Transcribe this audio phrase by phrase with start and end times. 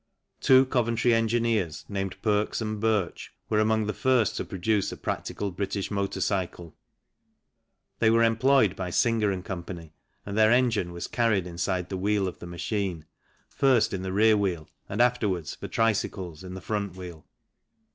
[0.39, 5.51] Two Coventry engineers, named Perks and Birch, were among the first to produce a practical
[5.51, 6.75] British motor cycle.
[7.99, 9.63] They were employed by Singer & Co.,
[10.25, 13.05] and their engine was carried inside the wheel of the machine,
[13.47, 17.27] first in the rear wheel and afterwards, for tricycles, in the front wheel.